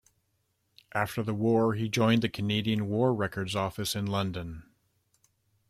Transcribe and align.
After 0.95 1.21
the 1.21 1.31
war 1.35 1.75
he 1.75 1.87
joined 1.87 2.23
the 2.23 2.27
Canadian 2.29 2.87
War 2.89 3.13
Records 3.13 3.55
Office 3.55 3.95
in 3.95 4.07
London. 4.07 4.63